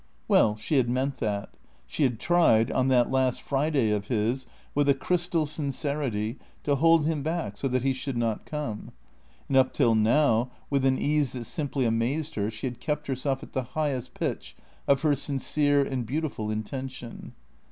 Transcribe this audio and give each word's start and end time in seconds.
Well 0.27 0.55
she 0.55 0.77
had 0.77 0.89
meant 0.89 1.17
that; 1.17 1.51
she 1.85 2.01
had 2.01 2.19
tried 2.19 2.71
(on 2.71 2.87
that 2.87 3.11
last 3.11 3.39
Friday 3.39 3.91
of 3.91 4.07
his), 4.07 4.47
with 4.73 4.89
a 4.89 4.95
crystal 4.95 5.45
sincerity, 5.45 6.39
to 6.63 6.77
hold 6.77 7.05
him 7.05 7.21
back 7.21 7.55
so 7.55 7.67
that 7.67 7.83
he 7.83 7.93
should 7.93 8.17
not 8.17 8.43
come. 8.47 8.93
And 9.47 9.55
up 9.57 9.71
till 9.71 9.93
now, 9.93 10.49
with 10.71 10.85
an 10.85 10.97
ease 10.97 11.33
that 11.33 11.45
simply 11.45 11.85
amazed 11.85 12.33
her, 12.33 12.49
she 12.49 12.65
had 12.65 12.79
kept 12.79 13.05
herself 13.05 13.43
at 13.43 13.53
the 13.53 13.61
highest 13.77 14.15
pitch 14.15 14.55
of 14.87 15.03
her 15.03 15.13
sincere 15.15 15.83
and 15.83 16.03
beautiful 16.03 16.49
intention. 16.49 17.35